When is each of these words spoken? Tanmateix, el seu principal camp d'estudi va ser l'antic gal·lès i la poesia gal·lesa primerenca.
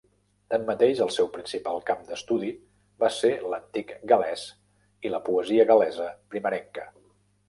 Tanmateix, 0.51 0.99
el 1.05 1.09
seu 1.15 1.27
principal 1.33 1.75
camp 1.89 1.99
d'estudi 2.07 2.49
va 3.03 3.09
ser 3.17 3.31
l'antic 3.51 3.93
gal·lès 4.13 4.47
i 5.09 5.13
la 5.17 5.21
poesia 5.29 5.67
gal·lesa 5.73 6.09
primerenca. 6.33 6.87